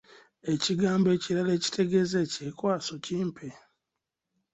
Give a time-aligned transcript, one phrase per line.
[0.53, 3.49] Ekigambo ekirala ekitegeeza ekyekwaso, kimpe?